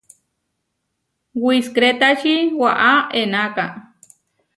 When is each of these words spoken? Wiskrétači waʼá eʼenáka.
Wiskrétači 1.43 2.35
waʼá 2.61 2.93
eʼenáka. 3.19 3.65